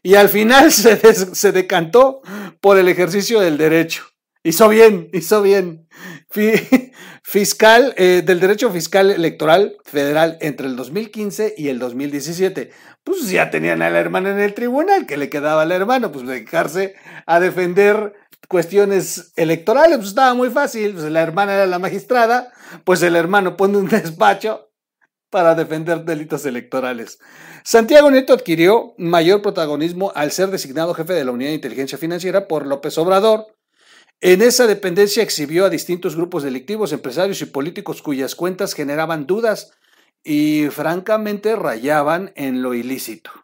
Y 0.00 0.14
al 0.14 0.28
final 0.28 0.70
se, 0.70 1.50
decantó 1.50 2.20
por 2.60 2.78
el 2.78 2.88
ejercicio 2.88 3.40
del 3.40 3.58
derecho. 3.58 4.04
Hizo 4.44 4.68
bien, 4.68 5.10
hizo 5.12 5.42
bien. 5.42 5.88
Fiscal, 7.24 7.94
eh, 7.96 8.22
del 8.24 8.38
derecho 8.38 8.70
fiscal 8.70 9.10
electoral 9.10 9.76
federal 9.82 10.36
entre 10.40 10.66
el 10.68 10.76
2015 10.76 11.54
y 11.56 11.68
el 11.68 11.80
2017. 11.80 12.70
Pues 13.02 13.28
ya 13.30 13.50
tenían 13.50 13.82
a 13.82 13.90
la 13.90 13.98
hermana 13.98 14.30
en 14.30 14.38
el 14.38 14.54
tribunal, 14.54 15.06
que 15.06 15.16
le 15.16 15.30
quedaba 15.30 15.62
al 15.62 15.72
hermano, 15.72 16.12
pues 16.12 16.26
dedicarse 16.26 16.94
a 17.26 17.40
defender 17.40 18.12
cuestiones 18.48 19.32
electorales, 19.36 19.96
pues 19.98 20.08
estaba 20.08 20.34
muy 20.34 20.50
fácil, 20.50 20.92
pues 20.92 21.04
la 21.10 21.22
hermana 21.22 21.54
era 21.54 21.66
la 21.66 21.78
magistrada, 21.78 22.52
pues 22.84 23.02
el 23.02 23.16
hermano 23.16 23.56
pone 23.56 23.78
un 23.78 23.88
despacho 23.88 24.70
para 25.30 25.54
defender 25.54 26.04
delitos 26.04 26.46
electorales. 26.46 27.18
Santiago 27.64 28.10
Nieto 28.10 28.34
adquirió 28.34 28.94
mayor 28.98 29.42
protagonismo 29.42 30.12
al 30.14 30.30
ser 30.30 30.50
designado 30.50 30.94
jefe 30.94 31.14
de 31.14 31.24
la 31.24 31.32
Unidad 31.32 31.50
de 31.50 31.56
Inteligencia 31.56 31.98
Financiera 31.98 32.46
por 32.46 32.66
López 32.66 32.96
Obrador. 32.98 33.46
En 34.20 34.42
esa 34.42 34.66
dependencia 34.66 35.22
exhibió 35.22 35.64
a 35.64 35.70
distintos 35.70 36.14
grupos 36.14 36.42
delictivos, 36.42 36.92
empresarios 36.92 37.42
y 37.42 37.46
políticos 37.46 38.00
cuyas 38.00 38.34
cuentas 38.34 38.74
generaban 38.74 39.26
dudas 39.26 39.72
y 40.22 40.68
francamente 40.70 41.56
rayaban 41.56 42.32
en 42.36 42.62
lo 42.62 42.74
ilícito. 42.74 43.43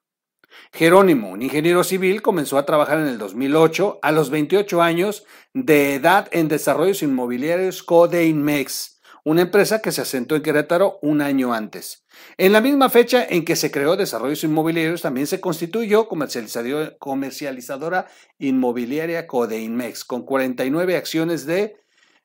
Jerónimo, 0.72 1.30
un 1.30 1.42
ingeniero 1.42 1.84
civil, 1.84 2.22
comenzó 2.22 2.58
a 2.58 2.66
trabajar 2.66 2.98
en 3.00 3.06
el 3.06 3.18
2008 3.18 3.98
a 4.02 4.12
los 4.12 4.30
28 4.30 4.82
años 4.82 5.24
de 5.52 5.94
edad 5.94 6.28
en 6.32 6.48
desarrollos 6.48 7.02
inmobiliarios 7.02 7.82
Codeinmex, 7.82 9.00
una 9.24 9.42
empresa 9.42 9.82
que 9.82 9.92
se 9.92 10.02
asentó 10.02 10.36
en 10.36 10.42
Querétaro 10.42 10.98
un 11.02 11.20
año 11.20 11.52
antes. 11.52 12.04
En 12.36 12.52
la 12.52 12.60
misma 12.60 12.88
fecha 12.88 13.24
en 13.28 13.44
que 13.44 13.56
se 13.56 13.70
creó 13.70 13.96
Desarrollos 13.96 14.44
Inmobiliarios, 14.44 15.02
también 15.02 15.26
se 15.26 15.40
constituyó 15.40 16.08
comercializadora 16.08 18.06
inmobiliaria 18.38 19.26
Codeinmex, 19.26 20.04
con 20.04 20.24
49 20.24 20.96
acciones 20.96 21.46
de 21.46 21.76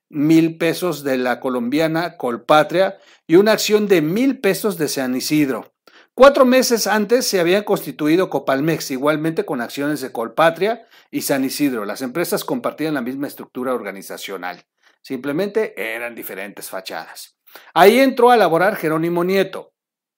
mil 0.10 0.58
pesos 0.58 1.04
de 1.04 1.18
la 1.18 1.40
colombiana 1.40 2.18
Colpatria 2.18 2.98
y 3.28 3.36
una 3.36 3.54
acción 3.54 3.88
de 3.88 4.02
mil 4.02 4.40
pesos 4.40 4.78
de 4.78 4.88
San 4.88 5.16
Isidro. 5.16 5.75
Cuatro 6.18 6.46
meses 6.46 6.88
antes 6.88 7.28
se 7.28 7.42
había 7.42 7.66
constituido 7.66 8.30
Copalmex, 8.30 8.90
igualmente 8.92 9.44
con 9.44 9.60
acciones 9.60 10.00
de 10.00 10.14
Colpatria 10.14 10.88
y 11.12 11.24
San 11.24 11.44
Isidro. 11.44 11.84
Las 11.84 12.02
empresas 12.02 12.46
compartían 12.46 12.94
la 12.94 13.02
misma 13.02 13.28
estructura 13.28 13.74
organizacional, 13.74 14.66
simplemente 15.02 15.74
eran 15.76 16.16
diferentes 16.16 16.70
fachadas. 16.70 17.38
Ahí 17.74 18.00
entró 18.00 18.32
a 18.32 18.38
laborar 18.38 18.78
Jerónimo 18.78 19.26
Nieto 19.26 19.74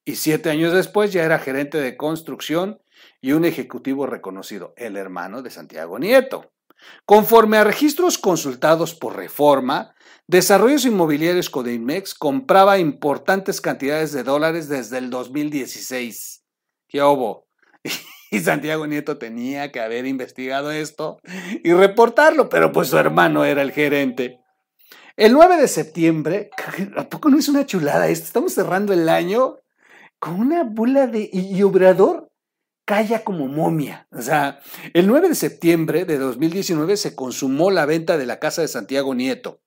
y 0.05 0.17
siete 0.17 0.51
años 0.51 0.71
después 0.71 1.11
ya 1.11 1.23
era 1.23 1.39
gerente 1.39 1.79
de 1.79 1.97
construcción 1.97 2.79
y 3.19 3.31
un 3.31 3.43
ejecutivo 3.43 4.05
reconocido, 4.05 4.75
el 4.77 4.97
hermano 4.97 5.41
de 5.41 5.49
Santiago 5.49 5.97
Nieto. 5.97 6.53
Conforme 7.05 7.57
a 7.57 7.63
registros 7.63 8.19
consultados 8.19 8.93
por 8.93 9.15
Reforma, 9.15 9.95
Desarrollos 10.29 10.83
Inmobiliarios 10.83 11.49
Codeimex 11.49 12.13
compraba 12.13 12.79
importantes 12.79 13.61
cantidades 13.61 14.11
de 14.11 14.23
dólares 14.23 14.67
desde 14.67 14.97
el 14.97 15.09
2016. 15.09 16.43
¿Qué 16.87 17.01
hubo? 17.01 17.47
Y 18.29 18.41
Santiago 18.41 18.85
Nieto 18.87 19.17
tenía 19.17 19.71
que 19.71 19.79
haber 19.79 20.05
investigado 20.05 20.69
esto 20.69 21.17
y 21.63 21.71
reportarlo, 21.71 22.49
pero 22.49 22.73
pues 22.73 22.89
su 22.89 22.97
hermano 22.97 23.45
era 23.45 23.61
el 23.61 23.71
gerente. 23.71 24.41
El 25.15 25.31
9 25.31 25.55
de 25.55 25.69
septiembre, 25.69 26.49
¿a 26.97 27.07
poco 27.07 27.29
no 27.29 27.39
es 27.39 27.47
una 27.47 27.65
chulada 27.65 28.09
esto? 28.09 28.25
Estamos 28.25 28.53
cerrando 28.53 28.91
el 28.91 29.07
año 29.07 29.59
con 30.19 30.41
una 30.41 30.65
bula 30.65 31.07
de... 31.07 31.29
y 31.31 31.63
Obrador 31.63 32.27
calla 32.83 33.23
como 33.23 33.47
momia. 33.47 34.09
O 34.11 34.21
sea, 34.21 34.59
el 34.93 35.07
9 35.07 35.29
de 35.29 35.35
septiembre 35.35 36.03
de 36.03 36.17
2019 36.17 36.97
se 36.97 37.15
consumó 37.15 37.71
la 37.71 37.85
venta 37.85 38.17
de 38.17 38.25
la 38.25 38.39
casa 38.39 38.61
de 38.61 38.67
Santiago 38.67 39.15
Nieto 39.15 39.61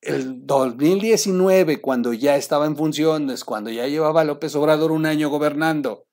el 0.00 0.46
2019, 0.46 1.80
cuando 1.80 2.12
ya 2.12 2.36
estaba 2.36 2.66
en 2.66 2.76
funciones, 2.76 3.44
cuando 3.44 3.70
ya 3.70 3.86
llevaba 3.86 4.24
López 4.24 4.54
Obrador 4.54 4.92
un 4.92 5.06
año 5.06 5.28
gobernando, 5.28 6.08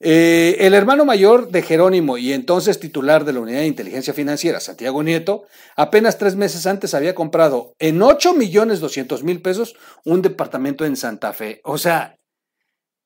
eh, 0.00 0.56
el 0.60 0.74
hermano 0.74 1.04
mayor 1.04 1.48
de 1.50 1.62
Jerónimo 1.62 2.18
y 2.18 2.32
entonces 2.32 2.78
titular 2.78 3.24
de 3.24 3.32
la 3.32 3.40
Unidad 3.40 3.60
de 3.60 3.66
Inteligencia 3.66 4.14
Financiera, 4.14 4.60
Santiago 4.60 5.02
Nieto, 5.02 5.46
apenas 5.76 6.18
tres 6.18 6.36
meses 6.36 6.66
antes 6.68 6.94
había 6.94 7.16
comprado 7.16 7.74
en 7.80 8.00
8 8.00 8.34
millones 8.34 8.78
200 8.78 9.24
mil 9.24 9.42
pesos 9.42 9.74
un 10.04 10.22
departamento 10.22 10.84
en 10.84 10.96
Santa 10.96 11.32
Fe. 11.32 11.60
O 11.64 11.78
sea, 11.78 12.16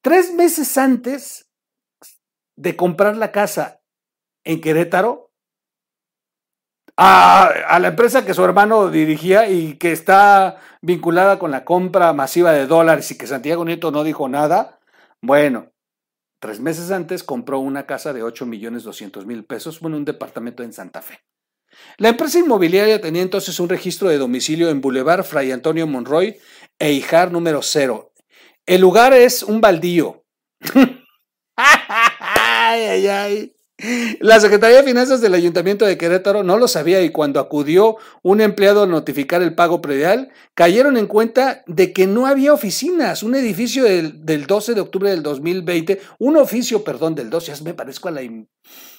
tres 0.03 0.35
meses 0.35 0.77
antes 0.77 1.49
de 2.57 2.77
comprar 2.77 3.17
la 3.17 3.33
casa 3.33 3.81
en 4.45 4.61
Querétaro, 4.61 5.32
a, 6.97 7.79
la 7.81 7.89
empresa 7.89 8.25
que 8.25 8.35
su 8.35 8.45
hermano 8.45 8.91
dirigía 8.91 9.49
y 9.49 9.75
que 9.75 9.93
está 9.93 10.59
vinculada 10.81 11.39
con 11.39 11.51
la 11.51 11.65
compra 11.65 12.13
masiva 12.13 12.53
de 12.53 12.67
dólares 12.67 13.11
y 13.11 13.19
que 13.19 13.27
Santiago 13.27 13.65
Nieto 13.65 13.91
no 13.91 14.05
dijo 14.05 14.29
nada, 14.29 14.81
bueno, 15.21 15.73
tres 16.41 16.61
meses 16.61 16.91
antes 16.91 17.23
compró 17.23 17.59
una 17.61 17.87
casa 17.87 18.13
de 18.13 18.23
8 18.23 18.47
millones 18.47 18.83
200 18.83 19.27
mil 19.27 19.45
pesos, 19.45 19.81
bueno, 19.81 19.97
un 19.97 20.05
departamento 20.05 20.63
en 20.63 20.73
Santa 20.73 21.03
Fe. 21.03 21.21
La 21.97 22.11
empresa 22.11 22.39
inmobiliaria 22.39 23.01
tenía 23.01 23.23
entonces 23.23 23.59
un 23.59 23.69
registro 23.69 24.09
de 24.09 24.19
domicilio 24.19 24.69
en 24.69 24.81
Boulevard 24.81 25.25
Fray 25.25 25.53
Antonio 25.53 25.87
Monroy 25.87 26.37
e 26.79 26.93
Ijar 26.93 27.33
número 27.33 27.63
cero. 27.63 28.13
El 28.67 28.83
lugar 28.83 29.15
es 29.15 29.43
un 29.43 29.61
baldío. 29.61 30.25
ay, 31.57 32.83
ay, 32.85 33.07
ay. 33.07 33.57
La 34.21 34.39
Secretaría 34.39 34.77
de 34.77 34.85
Finanzas 34.85 35.21
del 35.21 35.35
Ayuntamiento 35.35 35.85
de 35.85 35.99
Querétaro 35.99 36.45
no 36.45 36.57
lo 36.57 36.69
sabía 36.69 37.03
y 37.03 37.11
cuando 37.11 37.41
acudió 37.41 37.97
un 38.23 38.41
empleado 38.41 38.85
a 38.85 38.87
notificar 38.87 39.43
el 39.43 39.55
pago 39.55 39.83
predial, 39.83 40.31
cayeron 40.55 40.97
en 40.97 41.07
cuenta 41.07 41.65
de 41.67 41.93
que 41.93 42.07
no 42.07 42.27
había 42.27 42.53
oficinas. 42.53 43.23
Un 43.25 43.35
edificio 43.35 43.85
del, 43.85 44.47
12 44.47 44.75
de 44.75 44.81
octubre 44.81 45.11
del 45.11 45.25
2020, 45.25 46.01
un 46.19 46.37
oficio, 46.37 46.85
perdón, 46.85 47.17
del 47.17 47.29
12, 47.29 47.65
me 47.65 47.75
parezco 47.75 48.07
a 48.07 48.13
la, 48.13 48.23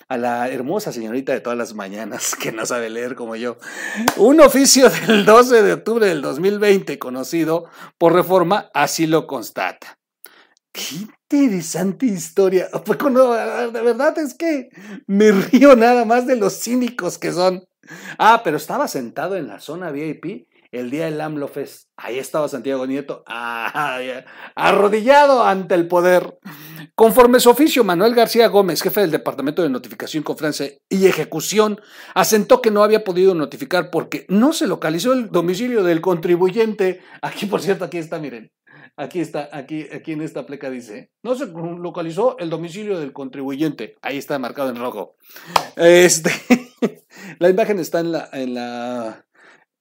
a 0.10 0.18
la 0.18 0.50
hermosa 0.50 0.92
señorita 0.92 1.32
de 1.32 1.40
todas 1.40 1.58
las 1.58 1.74
mañanas 1.74 2.36
que 2.42 2.52
no 2.52 2.66
sabe 2.66 2.90
leer 2.90 3.16
como 3.16 3.38
yo. 3.38 3.58
Un 4.18 4.42
oficio 4.42 4.90
del 4.90 5.25
12 5.25 5.63
de 5.63 5.74
octubre 5.74 6.08
del 6.08 6.22
2020, 6.22 7.00
conocido 7.00 7.66
por 7.98 8.13
reforma, 8.13 8.70
así 8.74 9.08
lo 9.08 9.28
constata. 9.28 9.98
Qué 10.74 11.08
interesante 11.34 12.06
historia. 12.06 12.70
de 12.70 13.82
verdad 13.82 14.18
es 14.20 14.34
que 14.34 14.70
me 15.08 15.32
río 15.32 15.75
nada 15.75 16.06
más 16.06 16.28
de 16.28 16.36
los 16.36 16.54
cínicos 16.62 17.18
que 17.18 17.32
son. 17.32 17.63
Ah, 18.18 18.42
pero 18.44 18.58
estaba 18.58 18.88
sentado 18.88 19.36
en 19.36 19.48
la 19.48 19.60
zona 19.60 19.92
VIP 19.92 20.48
el 20.72 20.90
día 20.90 21.06
del 21.06 21.22
AMLO 21.22 21.48
Fest. 21.48 21.90
Ahí 21.98 22.18
estaba 22.18 22.48
Santiago 22.48 22.86
Nieto, 22.88 23.24
ah, 23.28 24.02
arrodillado 24.56 25.44
ante 25.44 25.75
el 25.75 25.88
poder. 25.88 26.40
Conforme 26.96 27.40
su 27.40 27.50
oficio, 27.50 27.84
Manuel 27.84 28.13
García 28.13 28.48
Gómez, 28.48 28.82
jefe 28.82 29.02
del 29.02 29.12
Departamento 29.12 29.63
de 29.63 29.70
Notificación, 29.70 30.24
Conferencia 30.24 30.72
y 30.90 31.08
Ejecución, 31.08 31.80
asentó 32.13 32.62
que 32.62 32.72
no 32.72 32.84
había 32.84 33.04
podido 33.04 33.34
notificar 33.34 33.90
porque 33.90 34.25
no 34.30 34.54
se 34.54 34.68
localizó 34.68 35.13
el 35.13 35.30
domicilio 35.30 35.84
del 35.84 36.02
contribuyente. 36.02 37.02
Aquí, 37.22 37.46
por 37.48 37.62
cierto, 37.62 37.86
aquí 37.86 37.98
está, 37.98 38.20
miren. 38.20 38.52
Aquí 38.95 39.19
está, 39.19 39.50
aquí, 39.51 39.88
aquí 39.91 40.12
en 40.12 40.21
esta 40.21 40.45
pleca 40.45 40.69
dice, 40.69 41.09
no 41.23 41.33
se 41.33 41.47
localizó 41.47 42.38
el 42.38 42.51
domicilio 42.51 43.00
del 43.00 43.12
contribuyente. 43.12 43.95
Ahí 44.03 44.17
está 44.17 44.38
marcado 44.38 44.69
en 44.69 44.75
rojo. 44.75 45.15
Este, 45.75 46.29
la 47.39 47.50
imagen 47.50 47.79
está 47.79 48.01
en 48.01 48.12
la, 48.12 48.29
en 48.31 48.53
la, 48.53 49.25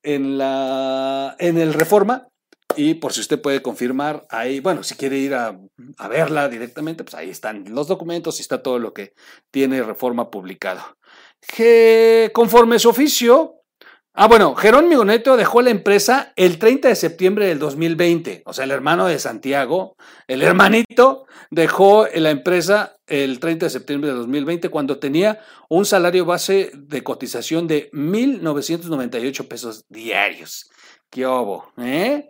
en 0.03 0.39
la, 0.39 1.37
en 1.39 1.59
el 1.59 1.75
Reforma. 1.75 2.29
Y 2.75 2.95
por 2.95 3.13
si 3.13 3.21
usted 3.21 3.43
puede 3.43 3.61
confirmar, 3.61 4.27
ahí, 4.31 4.61
bueno, 4.61 4.83
si 4.83 4.95
quiere 4.95 5.19
ir 5.19 5.35
a, 5.35 5.61
a 5.99 6.09
verla 6.09 6.49
directamente, 6.49 7.05
pues 7.05 7.15
ahí 7.15 7.29
están 7.29 7.67
los 7.69 7.89
documentos 7.89 8.39
y 8.39 8.43
está 8.43 8.63
todo 8.63 8.79
lo 8.79 8.95
que 8.95 9.13
tiene 9.51 9.83
Reforma 9.83 10.31
publicado. 10.31 10.81
Que 11.55 12.31
conforme 12.33 12.79
su 12.79 12.89
oficio, 12.89 13.62
Ah, 14.15 14.29
bueno, 14.29 14.55
Jerónimo 14.55 15.07
Neto 15.07 15.39
dejó 15.39 15.63
la 15.63 15.71
empresa 15.71 16.35
el 16.37 16.59
30 16.59 16.89
de 16.89 16.97
septiembre 16.97 17.47
del 17.47 17.59
2020. 17.59 18.43
O 18.45 18.53
sea, 18.53 18.65
el 18.65 18.71
hermano 18.71 19.07
de 19.07 19.19
Santiago, 19.19 19.97
el 20.27 20.43
hermanito, 20.43 21.25
dejó 21.51 22.07
la 22.15 22.31
empresa 22.31 22.97
el 23.07 23.41
30 23.41 23.67
de 23.67 23.71
septiembre 23.71 24.11
del 24.11 24.19
2020 24.19 24.69
cuando 24.69 24.99
tenía 24.99 25.41
un 25.71 25.87
salario 25.87 26.27
base 26.27 26.73
de 26.75 27.03
cotización 27.03 27.67
de 27.67 27.91
1.998 27.93 29.49
pesos 29.49 29.87
diarios. 29.89 30.71
¿Qué 31.09 31.27
hubo? 31.27 31.73
¿Eh? 31.79 32.29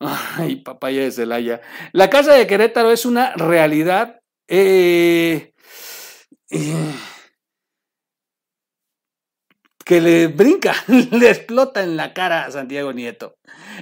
Ay, 0.00 0.56
papaya 0.56 1.02
de 1.02 1.12
Celaya. 1.12 1.60
La 1.92 2.10
casa 2.10 2.34
de 2.34 2.48
Querétaro 2.48 2.90
es 2.90 3.06
una 3.06 3.34
realidad. 3.34 4.18
eh, 4.48 5.52
eh 6.50 6.94
que 9.84 10.00
le 10.00 10.28
brinca, 10.28 10.74
le 10.88 11.30
explota 11.30 11.82
en 11.82 11.96
la 11.96 12.14
cara 12.14 12.46
a 12.46 12.50
Santiago 12.50 12.92
Nieto. 12.92 13.36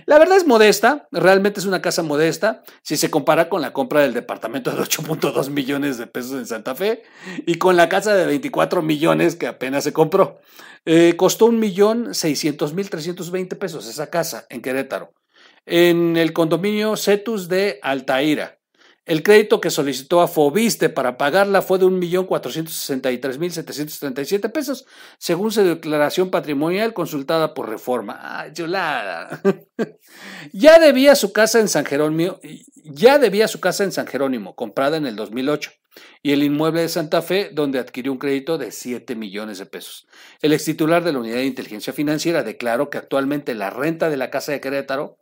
La 0.06 0.18
verdad 0.18 0.36
es 0.36 0.46
modesta, 0.46 1.08
realmente 1.12 1.60
es 1.60 1.66
una 1.66 1.82
casa 1.82 2.02
modesta, 2.02 2.62
si 2.82 2.96
se 2.96 3.10
compara 3.10 3.48
con 3.48 3.60
la 3.60 3.72
compra 3.72 4.00
del 4.00 4.14
departamento 4.14 4.70
de 4.70 4.82
8.2 4.82 5.50
millones 5.50 5.98
de 5.98 6.06
pesos 6.06 6.32
en 6.32 6.46
Santa 6.46 6.74
Fe 6.74 7.02
y 7.46 7.56
con 7.56 7.76
la 7.76 7.88
casa 7.88 8.14
de 8.14 8.26
24 8.26 8.82
millones 8.82 9.36
que 9.36 9.46
apenas 9.46 9.84
se 9.84 9.92
compró. 9.92 10.40
Eh, 10.84 11.14
costó 11.16 11.46
un 11.46 11.60
millón 11.60 12.14
seiscientos 12.14 12.74
mil 12.74 12.88
veinte 13.30 13.54
pesos 13.54 13.86
esa 13.86 14.10
casa 14.10 14.46
en 14.50 14.62
Querétaro, 14.62 15.12
en 15.64 16.16
el 16.16 16.32
condominio 16.32 16.96
Cetus 16.96 17.48
de 17.48 17.78
Altaira. 17.82 18.58
El 19.04 19.24
crédito 19.24 19.60
que 19.60 19.70
solicitó 19.70 20.20
a 20.20 20.28
Fobiste 20.28 20.88
para 20.88 21.18
pagarla 21.18 21.60
fue 21.60 21.80
de 21.80 21.86
1.463.737 21.86 24.52
pesos, 24.52 24.86
según 25.18 25.50
su 25.50 25.64
declaración 25.64 26.30
patrimonial 26.30 26.94
consultada 26.94 27.52
por 27.52 27.68
Reforma. 27.68 28.16
¡Ah, 28.20 28.46
chulada! 28.52 29.42
ya 30.52 30.78
debía 30.78 31.16
su 31.16 31.32
casa 31.32 31.58
en 31.58 31.66
San 31.66 31.84
Jerónimo, 31.84 32.38
ya 32.84 33.18
debía 33.18 33.48
su 33.48 33.58
casa 33.58 33.82
en 33.82 33.90
San 33.90 34.06
Jerónimo, 34.06 34.54
comprada 34.54 34.98
en 34.98 35.06
el 35.06 35.16
2008, 35.16 35.72
y 36.22 36.30
el 36.30 36.44
inmueble 36.44 36.82
de 36.82 36.88
Santa 36.88 37.22
Fe, 37.22 37.50
donde 37.52 37.80
adquirió 37.80 38.12
un 38.12 38.18
crédito 38.18 38.56
de 38.56 38.70
7 38.70 39.16
millones 39.16 39.58
de 39.58 39.66
pesos. 39.66 40.06
El 40.40 40.52
ex 40.52 40.64
titular 40.64 41.02
de 41.02 41.12
la 41.12 41.18
Unidad 41.18 41.38
de 41.38 41.46
Inteligencia 41.46 41.92
Financiera 41.92 42.44
declaró 42.44 42.88
que 42.88 42.98
actualmente 42.98 43.56
la 43.56 43.70
renta 43.70 44.10
de 44.10 44.16
la 44.16 44.30
casa 44.30 44.52
de 44.52 44.60
Querétaro 44.60 45.18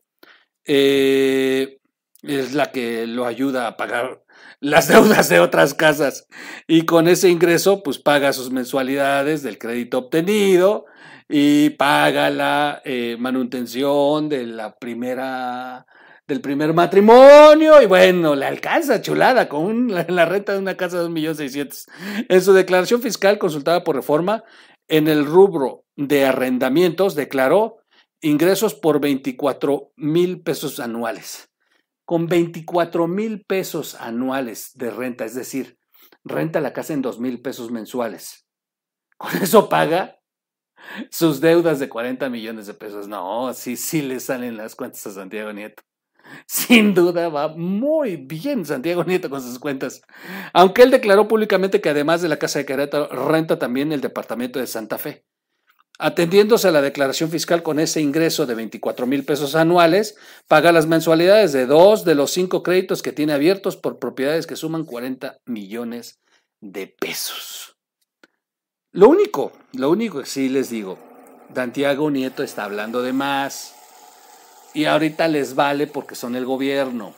eh, 0.66 1.79
es 2.22 2.54
la 2.54 2.70
que 2.70 3.06
lo 3.06 3.26
ayuda 3.26 3.66
a 3.66 3.76
pagar 3.76 4.22
las 4.60 4.88
deudas 4.88 5.28
de 5.28 5.40
otras 5.40 5.74
casas. 5.74 6.26
Y 6.66 6.82
con 6.82 7.08
ese 7.08 7.28
ingreso, 7.28 7.82
pues 7.82 7.98
paga 7.98 8.32
sus 8.32 8.50
mensualidades 8.50 9.42
del 9.42 9.58
crédito 9.58 9.98
obtenido 9.98 10.86
y 11.28 11.70
paga 11.70 12.30
la 12.30 12.82
eh, 12.84 13.16
manutención 13.18 14.28
de 14.28 14.46
la 14.46 14.76
primera 14.76 15.86
del 16.26 16.40
primer 16.40 16.72
matrimonio 16.72 17.82
y 17.82 17.86
bueno, 17.86 18.36
le 18.36 18.46
alcanza 18.46 19.02
chulada 19.02 19.48
con 19.48 19.88
la, 20.08 20.24
renta 20.26 20.52
de 20.52 20.60
una 20.60 20.76
casa 20.76 21.02
de 21.02 21.08
2.600.000. 21.08 22.26
En 22.28 22.40
su 22.40 22.52
declaración 22.52 23.02
fiscal 23.02 23.38
consultada 23.38 23.82
por 23.82 23.96
reforma, 23.96 24.44
en 24.86 25.08
el 25.08 25.26
rubro 25.26 25.86
de 25.96 26.26
arrendamientos 26.26 27.16
declaró 27.16 27.78
ingresos 28.20 28.74
por 28.74 29.00
24 29.00 29.92
mil 29.96 30.40
pesos 30.42 30.78
anuales 30.78 31.50
con 32.10 32.26
24 32.26 33.06
mil 33.06 33.44
pesos 33.44 33.94
anuales 33.94 34.72
de 34.74 34.90
renta, 34.90 35.24
es 35.24 35.36
decir, 35.36 35.78
renta 36.24 36.60
la 36.60 36.72
casa 36.72 36.92
en 36.92 37.02
2 37.02 37.20
mil 37.20 37.40
pesos 37.40 37.70
mensuales. 37.70 38.48
Con 39.16 39.36
eso 39.40 39.68
paga 39.68 40.18
sus 41.12 41.40
deudas 41.40 41.78
de 41.78 41.88
40 41.88 42.28
millones 42.28 42.66
de 42.66 42.74
pesos. 42.74 43.06
No, 43.06 43.54
sí, 43.54 43.76
sí 43.76 44.02
le 44.02 44.18
salen 44.18 44.56
las 44.56 44.74
cuentas 44.74 45.06
a 45.06 45.12
Santiago 45.12 45.52
Nieto. 45.52 45.84
Sin 46.48 46.94
duda 46.94 47.28
va 47.28 47.46
muy 47.46 48.16
bien 48.16 48.66
Santiago 48.66 49.04
Nieto 49.04 49.30
con 49.30 49.40
sus 49.40 49.60
cuentas. 49.60 50.02
Aunque 50.52 50.82
él 50.82 50.90
declaró 50.90 51.28
públicamente 51.28 51.80
que 51.80 51.90
además 51.90 52.22
de 52.22 52.28
la 52.28 52.40
casa 52.40 52.58
de 52.58 52.66
Querétaro, 52.66 53.06
renta 53.06 53.56
también 53.56 53.92
el 53.92 54.00
departamento 54.00 54.58
de 54.58 54.66
Santa 54.66 54.98
Fe. 54.98 55.24
Atendiéndose 56.02 56.66
a 56.66 56.70
la 56.70 56.80
declaración 56.80 57.28
fiscal 57.30 57.62
con 57.62 57.78
ese 57.78 58.00
ingreso 58.00 58.46
de 58.46 58.54
24 58.54 59.06
mil 59.06 59.22
pesos 59.22 59.54
anuales, 59.54 60.16
paga 60.48 60.72
las 60.72 60.86
mensualidades 60.86 61.52
de 61.52 61.66
dos 61.66 62.06
de 62.06 62.14
los 62.14 62.30
cinco 62.30 62.62
créditos 62.62 63.02
que 63.02 63.12
tiene 63.12 63.34
abiertos 63.34 63.76
por 63.76 63.98
propiedades 63.98 64.46
que 64.46 64.56
suman 64.56 64.86
40 64.86 65.42
millones 65.44 66.18
de 66.62 66.86
pesos. 66.86 67.76
Lo 68.92 69.10
único, 69.10 69.52
lo 69.74 69.90
único 69.90 70.20
que 70.20 70.26
sí 70.26 70.48
les 70.48 70.70
digo, 70.70 70.98
Santiago 71.54 72.10
Nieto 72.10 72.42
está 72.42 72.64
hablando 72.64 73.02
de 73.02 73.12
más 73.12 73.74
y 74.72 74.86
ahorita 74.86 75.28
les 75.28 75.54
vale 75.54 75.86
porque 75.86 76.14
son 76.14 76.34
el 76.34 76.46
gobierno. 76.46 77.12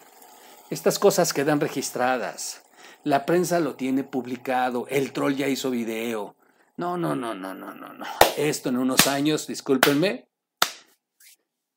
Estas 0.70 0.98
cosas 0.98 1.32
quedan 1.32 1.60
registradas. 1.60 2.62
La 3.04 3.26
prensa 3.26 3.60
lo 3.60 3.76
tiene 3.76 4.02
publicado, 4.02 4.88
el 4.88 5.12
troll 5.12 5.36
ya 5.36 5.46
hizo 5.46 5.70
video. 5.70 6.34
No, 6.76 6.96
no, 6.96 7.14
no, 7.14 7.34
no, 7.34 7.54
no, 7.54 7.74
no, 7.74 7.92
no. 7.92 8.06
Esto 8.36 8.70
en 8.70 8.78
unos 8.78 9.06
años, 9.06 9.46
discúlpenme, 9.46 10.28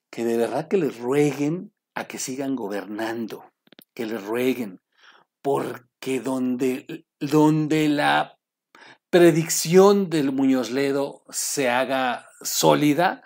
que 0.10 0.24
de 0.24 0.38
verdad 0.38 0.70
que 0.70 0.78
les 0.78 0.98
rueguen 0.98 1.74
a 1.94 2.06
que 2.08 2.18
sigan 2.18 2.56
gobernando, 2.56 3.52
que 3.94 4.06
les 4.06 4.24
rueguen, 4.24 4.82
porque 5.42 6.22
donde, 6.22 7.06
donde 7.20 7.90
la 7.90 8.38
predicción 9.10 10.10
del 10.10 10.32
Muñoz 10.32 10.72
Ledo 10.72 11.25
se 11.30 11.70
haga 11.70 12.30
sólida, 12.42 13.22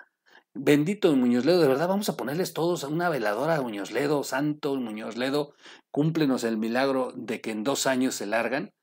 bendito 0.53 1.15
Muñoz 1.15 1.45
Ledo, 1.45 1.61
de 1.61 1.67
verdad 1.67 1.87
vamos 1.87 2.09
a 2.09 2.17
ponerles 2.17 2.53
todos 2.53 2.83
una 2.83 3.09
veladora 3.09 3.57
a 3.57 3.61
Muñoz 3.61 3.91
Ledo, 3.91 4.23
santo 4.23 4.75
Muñoz 4.75 5.17
Ledo, 5.17 5.53
cúmplenos 5.91 6.43
el 6.43 6.57
milagro 6.57 7.13
de 7.15 7.41
que 7.41 7.51
en 7.51 7.63
dos 7.63 7.85
años 7.85 8.15
se 8.15 8.25
largan, 8.25 8.73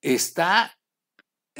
está 0.00 0.77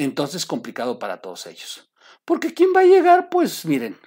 entonces 0.05 0.47
complicado 0.47 0.99
para 0.99 1.21
todos 1.21 1.47
ellos. 1.47 1.91
Porque 2.25 2.55
¿quién 2.55 2.71
va 2.75 2.81
a 2.81 2.85
llegar? 2.85 3.29
Pues 3.29 3.65
miren, 3.65 3.99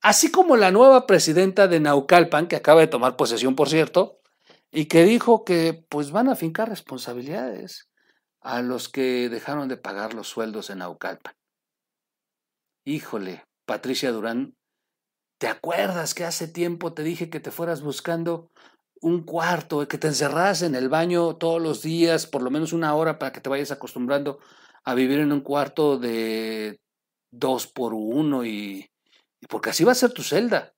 así 0.00 0.30
como 0.30 0.56
la 0.56 0.70
nueva 0.70 1.06
presidenta 1.06 1.68
de 1.68 1.80
Naucalpan, 1.80 2.48
que 2.48 2.56
acaba 2.56 2.80
de 2.80 2.86
tomar 2.86 3.16
posesión, 3.16 3.54
por 3.54 3.68
cierto, 3.68 4.20
y 4.70 4.86
que 4.86 5.04
dijo 5.04 5.44
que 5.44 5.86
pues 5.88 6.10
van 6.10 6.28
a 6.28 6.36
fincar 6.36 6.68
responsabilidades 6.68 7.90
a 8.40 8.60
los 8.60 8.88
que 8.88 9.28
dejaron 9.28 9.68
de 9.68 9.76
pagar 9.76 10.14
los 10.14 10.28
sueldos 10.28 10.70
en 10.70 10.78
Naucalpan. 10.78 11.34
Híjole, 12.84 13.44
Patricia 13.64 14.12
Durán, 14.12 14.56
¿te 15.38 15.48
acuerdas 15.48 16.14
que 16.14 16.24
hace 16.24 16.48
tiempo 16.48 16.92
te 16.92 17.02
dije 17.02 17.30
que 17.30 17.40
te 17.40 17.50
fueras 17.50 17.80
buscando 17.82 18.50
un 19.00 19.22
cuarto, 19.22 19.86
que 19.86 19.98
te 19.98 20.08
encerras 20.08 20.62
en 20.62 20.74
el 20.74 20.88
baño 20.88 21.36
todos 21.36 21.60
los 21.60 21.82
días, 21.82 22.26
por 22.26 22.42
lo 22.42 22.50
menos 22.50 22.72
una 22.72 22.94
hora 22.94 23.18
para 23.18 23.32
que 23.32 23.40
te 23.40 23.48
vayas 23.48 23.70
acostumbrando 23.70 24.38
a 24.84 24.94
vivir 24.94 25.20
en 25.20 25.32
un 25.32 25.40
cuarto 25.40 25.98
de 25.98 26.80
dos 27.30 27.66
por 27.66 27.94
uno 27.94 28.44
y, 28.44 28.90
porque 29.48 29.70
así 29.70 29.84
va 29.84 29.92
a 29.92 29.96
ser 29.96 30.12
tu 30.12 30.22
celda. 30.22 30.74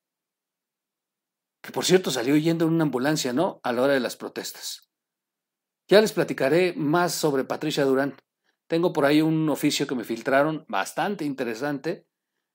Que 1.62 1.72
por 1.72 1.84
cierto 1.84 2.10
salió 2.10 2.36
yendo 2.36 2.66
en 2.66 2.72
una 2.72 2.84
ambulancia, 2.84 3.32
¿no? 3.32 3.60
A 3.62 3.72
la 3.72 3.82
hora 3.82 3.94
de 3.94 4.00
las 4.00 4.16
protestas. 4.16 4.88
Ya 5.88 6.00
les 6.00 6.12
platicaré 6.12 6.74
más 6.76 7.12
sobre 7.12 7.44
Patricia 7.44 7.84
Durán. 7.84 8.16
Tengo 8.68 8.92
por 8.92 9.04
ahí 9.04 9.22
un 9.22 9.48
oficio 9.48 9.86
que 9.86 9.94
me 9.94 10.04
filtraron 10.04 10.64
bastante 10.68 11.24
interesante. 11.24 12.06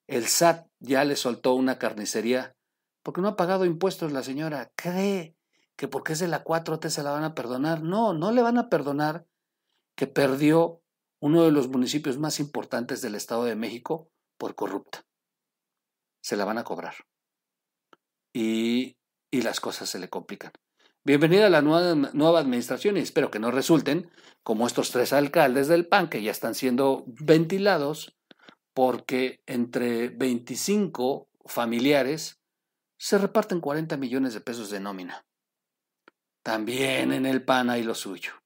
El 0.08 0.28
SAT 0.28 0.68
ya 0.80 1.06
le 1.06 1.16
soltó 1.16 1.54
una 1.54 1.78
carnicería 1.78 2.56
porque 3.04 3.22
no 3.22 3.30
ha 3.30 3.36
pagado 3.36 3.66
impuestos 3.66 4.12
la 4.12 4.24
señora. 4.24 4.72
Cree 4.76 5.36
que 5.76 5.88
porque 5.88 6.14
es 6.14 6.20
de 6.20 6.28
la 6.28 6.44
4T 6.44 6.90
se 6.90 7.04
la 7.04 7.12
van 7.12 7.24
a 7.24 7.34
perdonar. 7.34 7.82
No, 7.82 8.14
no 8.14 8.32
le 8.32 8.42
van 8.42 8.58
a 8.58 8.70
perdonar 8.70 9.26
que 9.96 10.08
perdió 10.08 10.81
uno 11.22 11.44
de 11.44 11.52
los 11.52 11.70
municipios 11.70 12.18
más 12.18 12.40
importantes 12.40 13.02
del 13.02 13.16
Estado 13.16 13.46
de 13.46 13.56
México 13.56 14.10
por 14.38 14.56
corrupta. 14.56 15.06
Se 16.22 16.36
la 16.36 16.46
van 16.46 16.58
a 16.58 16.64
cobrar. 16.64 16.96
Y, 18.34 18.98
las 19.32 19.60
cosas 19.60 19.90
se 19.90 20.00
le 20.00 20.10
complican. 20.10 20.52
Bienvenida 21.04 21.48
a 21.48 21.50
la 21.50 21.62
nueva, 21.62 21.96
nueva, 22.14 22.40
administración 22.40 22.98
y 22.98 23.02
espero 23.02 23.32
que 23.32 23.40
no 23.40 23.50
resulten 23.50 24.12
como 24.44 24.68
estos 24.68 24.92
tres 24.92 25.14
alcaldes 25.14 25.68
del 25.68 25.88
PAN 25.88 26.10
que 26.10 26.22
ya 26.22 26.32
están 26.32 26.54
siendo 26.54 27.06
ventilados 27.08 28.18
porque 28.74 29.42
entre 29.46 30.10
25 30.10 31.30
familiares 31.46 32.40
se 32.98 33.18
reparten 33.18 33.62
40 33.62 33.98
millones 33.98 34.34
de 34.34 34.42
pesos 34.42 34.70
de 34.70 34.80
nómina. 34.80 35.26
También 36.44 37.14
en 37.14 37.26
el 37.26 37.44
PAN 37.44 37.70
hay 37.70 37.84
lo 37.84 37.96
suyo. 37.96 38.41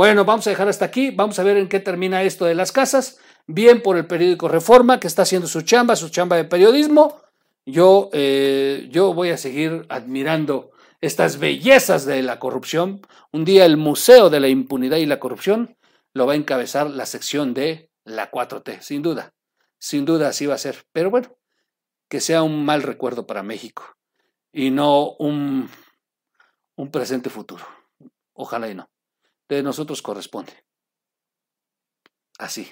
Bueno, 0.00 0.24
vamos 0.24 0.46
a 0.46 0.50
dejar 0.50 0.66
hasta 0.66 0.86
aquí. 0.86 1.10
Vamos 1.10 1.38
a 1.38 1.42
ver 1.42 1.58
en 1.58 1.68
qué 1.68 1.78
termina 1.78 2.22
esto 2.22 2.46
de 2.46 2.54
las 2.54 2.72
casas. 2.72 3.18
Bien 3.46 3.82
por 3.82 3.98
el 3.98 4.06
periódico 4.06 4.48
Reforma, 4.48 4.98
que 4.98 5.06
está 5.06 5.20
haciendo 5.20 5.46
su 5.46 5.60
chamba, 5.60 5.94
su 5.94 6.08
chamba 6.08 6.36
de 6.36 6.46
periodismo. 6.46 7.20
Yo, 7.66 8.08
eh, 8.14 8.88
yo 8.90 9.12
voy 9.12 9.28
a 9.28 9.36
seguir 9.36 9.84
admirando 9.90 10.70
estas 11.02 11.38
bellezas 11.38 12.06
de 12.06 12.22
la 12.22 12.38
corrupción. 12.38 13.02
Un 13.30 13.44
día 13.44 13.66
el 13.66 13.76
Museo 13.76 14.30
de 14.30 14.40
la 14.40 14.48
Impunidad 14.48 14.96
y 14.96 15.04
la 15.04 15.20
Corrupción 15.20 15.76
lo 16.14 16.26
va 16.26 16.32
a 16.32 16.36
encabezar 16.36 16.88
la 16.88 17.04
sección 17.04 17.52
de 17.52 17.90
la 18.04 18.30
4T, 18.30 18.80
sin 18.80 19.02
duda. 19.02 19.34
Sin 19.78 20.06
duda 20.06 20.28
así 20.28 20.46
va 20.46 20.54
a 20.54 20.64
ser. 20.64 20.86
Pero 20.92 21.10
bueno, 21.10 21.36
que 22.08 22.22
sea 22.22 22.42
un 22.42 22.64
mal 22.64 22.84
recuerdo 22.84 23.26
para 23.26 23.42
México 23.42 23.84
y 24.50 24.70
no 24.70 25.10
un, 25.18 25.68
un 26.76 26.90
presente 26.90 27.28
futuro. 27.28 27.66
Ojalá 28.32 28.70
y 28.70 28.74
no 28.74 28.88
de 29.56 29.62
nosotros 29.62 30.02
corresponde. 30.02 30.52
Así. 32.38 32.70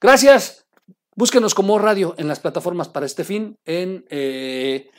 Gracias. 0.00 0.66
Búsquenos 1.14 1.54
como 1.54 1.78
radio 1.78 2.14
en 2.18 2.28
las 2.28 2.40
plataformas 2.40 2.88
para 2.88 3.06
este 3.06 3.24
fin. 3.24 3.58
En. 3.64 4.04
Eh... 4.10 4.90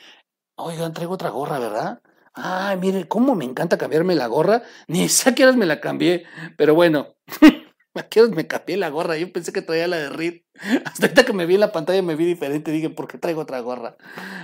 Oigan, 0.56 0.94
traigo 0.94 1.14
otra 1.14 1.30
gorra, 1.30 1.60
¿verdad? 1.60 2.02
Ay, 2.34 2.78
mire, 2.78 3.08
cómo 3.08 3.36
me 3.36 3.46
encanta 3.46 3.78
cambiarme 3.78 4.16
la 4.16 4.28
gorra. 4.28 4.64
Ni 4.88 5.10
sé 5.10 5.30
a 5.44 5.52
me 5.54 5.66
la 5.66 5.82
cambié, 5.82 6.26
pero 6.58 6.76
bueno. 6.76 7.16
¿A 7.96 8.04
qué 8.04 8.22
me 8.24 8.48
cambié 8.48 8.78
la 8.78 8.90
gorra? 8.90 9.18
Yo 9.18 9.32
pensé 9.32 9.52
que 9.52 9.62
traía 9.62 9.88
la 9.88 9.98
de 9.98 10.10
Reed. 10.10 10.42
Hasta 10.86 11.06
ahorita 11.06 11.26
que 11.26 11.34
me 11.34 11.46
vi 11.46 11.56
en 11.56 11.60
la 11.60 11.72
pantalla 11.72 12.02
me 12.02 12.16
vi 12.16 12.26
diferente. 12.26 12.72
Dije, 12.72 12.90
¿por 12.90 13.08
qué 13.08 13.18
traigo 13.18 13.42
otra 13.42 13.60
gorra? 13.60 13.98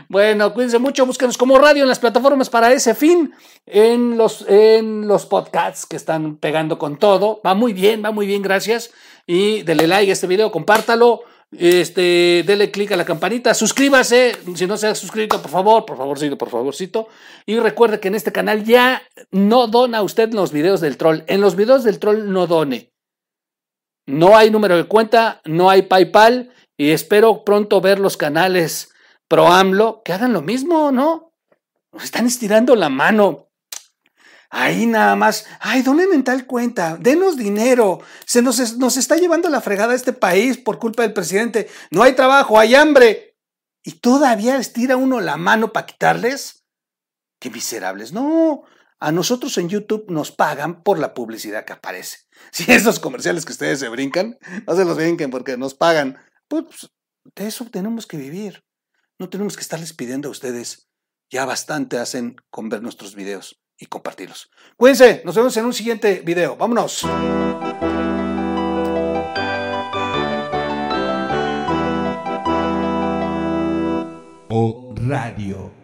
Bueno, 0.10 0.54
cuídense 0.54 0.80
mucho. 0.80 1.06
Búsquenos 1.06 1.38
como 1.38 1.58
radio 1.58 1.84
en 1.84 1.90
las 1.90 2.00
plataformas 2.00 2.50
para 2.50 2.72
ese 2.74 2.96
fin. 2.96 3.34
En 3.66 4.18
los, 4.18 4.46
en 4.48 5.08
los 5.08 5.26
podcasts 5.26 5.86
que 5.86 5.96
están 5.96 6.38
pegando 6.38 6.78
con 6.78 6.98
todo. 6.98 7.42
Va 7.46 7.54
muy 7.54 7.74
bien, 7.74 8.04
va 8.04 8.12
muy 8.12 8.28
bien, 8.28 8.42
gracias. 8.42 8.92
Y 9.26 9.64
dele 9.64 9.88
like 9.88 10.10
a 10.10 10.14
este 10.14 10.28
video, 10.28 10.52
compártalo. 10.52 11.22
Este, 11.50 12.44
dele 12.46 12.72
click 12.72 12.92
a 12.92 12.98
la 12.98 13.06
campanita, 13.06 13.54
suscríbase, 13.54 14.36
si 14.54 14.68
no 14.68 14.76
se 14.76 14.88
ha 14.88 14.96
suscrito, 14.96 15.42
por 15.42 15.50
favor, 15.50 15.86
por 15.86 15.96
favorcito, 15.96 16.38
por 16.38 16.50
favorcito. 16.50 17.08
Y 17.46 17.58
recuerde 17.58 18.02
que 18.02 18.10
en 18.10 18.16
este 18.16 18.34
canal 18.34 18.66
ya 18.66 19.02
no 19.32 19.68
dona 19.68 20.02
usted 20.02 20.34
los 20.34 20.52
videos 20.52 20.82
del 20.82 20.98
troll. 20.98 21.22
En 21.28 21.40
los 21.40 21.56
videos 21.56 21.86
del 21.86 22.00
troll 22.00 22.30
no 22.30 22.48
done. 22.48 22.92
No 24.08 24.38
hay 24.38 24.50
número 24.50 24.78
de 24.78 24.86
cuenta, 24.86 25.42
no 25.44 25.70
hay 25.70 25.84
PayPal 25.84 26.54
y 26.78 26.92
espero 26.92 27.44
pronto 27.44 27.82
ver 27.82 28.00
los 28.00 28.16
canales 28.16 28.94
pro 29.28 29.48
AMLO 29.48 30.02
que 30.04 30.14
hagan 30.14 30.32
lo 30.32 30.42
mismo, 30.42 30.92
¿no? 30.92 31.34
Nos 31.92 32.06
están 32.06 32.26
estirando 32.26 32.76
la 32.76 32.88
mano. 32.88 33.50
Ahí 34.50 34.86
nada 34.86 35.18
más, 35.18 35.46
ay, 35.60 35.82
donen 35.82 36.14
en 36.14 36.24
tal 36.24 36.46
cuenta, 36.46 36.96
denos 36.98 37.36
dinero, 37.36 38.00
se 38.26 38.42
nos, 38.42 38.78
nos 38.78 38.96
está 38.96 39.18
llevando 39.18 39.50
la 39.50 39.60
fregada 39.60 39.94
este 39.94 40.14
país 40.14 40.58
por 40.58 40.80
culpa 40.80 41.04
del 41.04 41.12
presidente, 41.12 41.70
no 41.92 42.02
hay 42.02 42.14
trabajo, 42.14 42.58
hay 42.58 42.76
hambre. 42.76 43.36
Y 43.84 44.00
todavía 44.00 44.56
estira 44.58 44.96
uno 44.96 45.20
la 45.20 45.36
mano 45.36 45.74
para 45.74 45.86
quitarles. 45.86 46.66
Qué 47.40 47.50
miserables, 47.50 48.14
no, 48.14 48.64
A 49.00 49.12
nosotros 49.12 49.56
en 49.60 49.70
YouTube 49.70 50.06
nos 50.10 50.32
pagan 50.32 50.82
por 50.82 50.98
la 50.98 51.14
publicidad 51.14 51.66
que 51.66 51.74
aparece. 51.74 52.20
Si 52.52 52.72
esos 52.72 53.00
comerciales 53.00 53.46
que 53.46 53.52
ustedes 53.52 53.80
se 53.80 53.90
brincan, 53.90 54.38
no 54.66 54.76
se 54.76 54.86
los 54.86 54.96
brinquen 54.96 55.32
porque 55.32 55.58
nos 55.58 55.74
pagan. 55.74 56.18
Pues 56.48 56.90
de 57.36 57.48
eso 57.48 57.66
tenemos 57.66 58.08
que 58.08 58.18
vivir. 58.18 58.64
No 59.20 59.30
tenemos 59.30 59.56
que 59.56 59.62
estarles 59.62 59.94
pidiendo 59.94 60.30
a 60.30 60.32
ustedes. 60.32 60.88
Ya 61.30 61.46
bastante 61.46 61.98
hacen 61.98 62.36
con 62.50 62.70
ver 62.70 62.82
nuestros 62.82 63.16
videos 63.16 63.60
y 63.78 63.88
compartirlos. 63.88 64.50
Cuídense, 64.78 65.22
nos 65.26 65.36
vemos 65.36 65.56
en 65.58 65.66
un 65.66 65.74
siguiente 65.74 66.22
video. 66.24 66.56
Vámonos. 66.56 67.04
O 74.50 74.94
Radio. 74.96 75.77